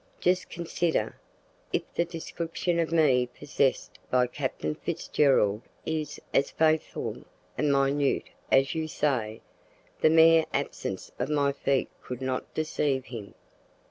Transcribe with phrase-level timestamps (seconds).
[0.19, 1.15] Just consider.
[1.71, 7.23] If the description of me possessed by Captain Fitzgerald is as faithful
[7.55, 9.41] and minute as you say,
[9.99, 13.35] the mere absence of my feet could not deceive him.